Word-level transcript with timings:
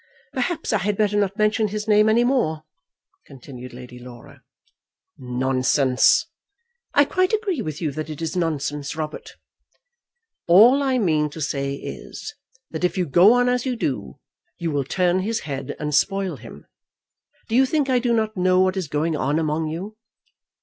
"Perhaps 0.33 0.73
I 0.73 0.79
had 0.79 0.97
better 0.97 1.15
not 1.15 1.37
mention 1.37 1.67
his 1.67 1.87
name 1.87 2.09
any 2.09 2.23
more," 2.23 2.63
continued 3.27 3.71
Lady 3.71 3.99
Laura. 3.99 4.41
"Nonsense!" 5.19 6.25
"I 6.95 7.05
quite 7.05 7.33
agree 7.33 7.61
with 7.61 7.83
you 7.83 7.91
that 7.91 8.09
it 8.09 8.19
is 8.19 8.35
nonsense, 8.35 8.95
Robert." 8.95 9.33
"All 10.47 10.81
I 10.81 10.97
mean 10.97 11.29
to 11.29 11.39
say 11.39 11.75
is, 11.75 12.33
that 12.71 12.83
if 12.83 12.97
you 12.97 13.05
go 13.05 13.33
on 13.33 13.47
as 13.47 13.67
you 13.67 13.75
do, 13.75 14.17
you 14.57 14.71
will 14.71 14.85
turn 14.85 15.19
his 15.19 15.41
head 15.41 15.75
and 15.79 15.93
spoil 15.93 16.37
him. 16.37 16.65
Do 17.47 17.53
you 17.55 17.67
think 17.67 17.87
I 17.87 17.99
do 17.99 18.11
not 18.11 18.35
know 18.35 18.59
what 18.59 18.75
is 18.77 18.87
going 18.87 19.15
on 19.15 19.37
among 19.37 19.67
you?" 19.67 19.97